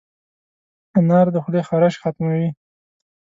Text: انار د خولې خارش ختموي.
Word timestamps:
انار 0.97 1.25
د 1.33 1.35
خولې 1.43 1.61
خارش 1.69 1.95
ختموي. 2.01 2.47